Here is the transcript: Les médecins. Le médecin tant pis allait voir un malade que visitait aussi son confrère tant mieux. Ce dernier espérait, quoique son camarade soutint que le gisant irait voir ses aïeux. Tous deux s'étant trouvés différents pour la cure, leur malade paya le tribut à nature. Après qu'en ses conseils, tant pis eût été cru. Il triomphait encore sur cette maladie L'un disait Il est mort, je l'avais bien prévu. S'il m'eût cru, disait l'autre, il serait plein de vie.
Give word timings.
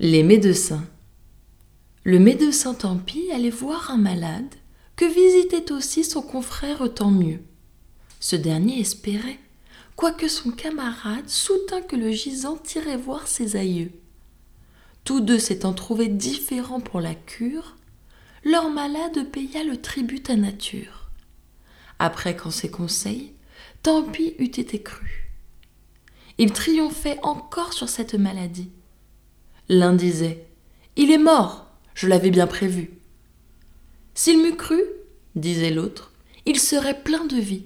Les 0.00 0.22
médecins. 0.22 0.86
Le 2.04 2.20
médecin 2.20 2.72
tant 2.72 2.98
pis 2.98 3.32
allait 3.32 3.50
voir 3.50 3.90
un 3.90 3.96
malade 3.96 4.54
que 4.94 5.04
visitait 5.04 5.72
aussi 5.72 6.04
son 6.04 6.22
confrère 6.22 6.94
tant 6.94 7.10
mieux. 7.10 7.40
Ce 8.20 8.36
dernier 8.36 8.78
espérait, 8.78 9.40
quoique 9.96 10.28
son 10.28 10.52
camarade 10.52 11.28
soutint 11.28 11.80
que 11.80 11.96
le 11.96 12.12
gisant 12.12 12.60
irait 12.76 12.96
voir 12.96 13.26
ses 13.26 13.56
aïeux. 13.56 13.90
Tous 15.02 15.18
deux 15.18 15.40
s'étant 15.40 15.72
trouvés 15.72 16.06
différents 16.06 16.78
pour 16.78 17.00
la 17.00 17.16
cure, 17.16 17.76
leur 18.44 18.70
malade 18.70 19.28
paya 19.32 19.64
le 19.64 19.82
tribut 19.82 20.22
à 20.28 20.36
nature. 20.36 21.10
Après 21.98 22.36
qu'en 22.36 22.52
ses 22.52 22.70
conseils, 22.70 23.32
tant 23.82 24.04
pis 24.04 24.36
eût 24.38 24.44
été 24.44 24.80
cru. 24.80 25.32
Il 26.38 26.52
triomphait 26.52 27.18
encore 27.24 27.72
sur 27.72 27.88
cette 27.88 28.14
maladie 28.14 28.70
L'un 29.70 29.92
disait 29.92 30.46
Il 30.96 31.10
est 31.10 31.18
mort, 31.18 31.66
je 31.94 32.08
l'avais 32.08 32.30
bien 32.30 32.46
prévu. 32.46 32.90
S'il 34.14 34.42
m'eût 34.42 34.56
cru, 34.56 34.80
disait 35.34 35.70
l'autre, 35.70 36.12
il 36.46 36.58
serait 36.58 37.02
plein 37.02 37.26
de 37.26 37.36
vie. 37.36 37.64